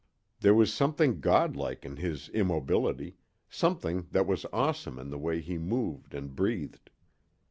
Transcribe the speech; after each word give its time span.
There 0.39 0.55
was 0.55 0.73
something 0.73 1.19
god 1.19 1.55
like 1.55 1.85
in 1.85 1.97
his 1.97 2.27
immobility, 2.29 3.17
something 3.51 4.07
that 4.09 4.25
was 4.25 4.47
awesome 4.51 4.97
in 4.97 5.11
the 5.11 5.19
way 5.19 5.41
he 5.41 5.59
moved 5.59 6.15
and 6.15 6.35
breathed. 6.35 6.89